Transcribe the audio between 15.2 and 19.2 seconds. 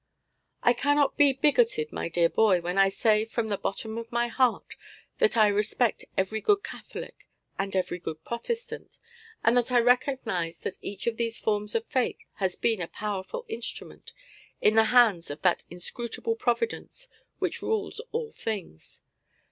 of that inscrutable Providence which rules all things.